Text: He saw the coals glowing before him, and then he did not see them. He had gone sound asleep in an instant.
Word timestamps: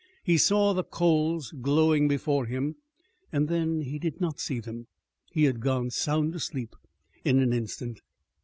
He 0.23 0.39
saw 0.39 0.73
the 0.73 0.83
coals 0.83 1.51
glowing 1.61 2.07
before 2.07 2.47
him, 2.47 2.75
and 3.31 3.47
then 3.47 3.81
he 3.81 3.99
did 3.99 4.19
not 4.19 4.39
see 4.39 4.59
them. 4.59 4.87
He 5.31 5.43
had 5.43 5.59
gone 5.59 5.91
sound 5.91 6.33
asleep 6.33 6.75
in 7.23 7.37
an 7.37 7.53
instant. 7.53 8.01